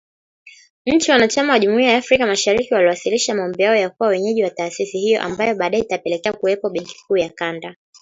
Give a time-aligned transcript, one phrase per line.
[0.85, 4.99] Nchi wanachama wa Jumuiya ya Afrika Mashariki waliwasilisha maombi yao ya kuwa wenyeji wa taasisi
[4.99, 7.75] hiyo ambayo baadae itapelekea kuwepo Benki Kuu ya kanda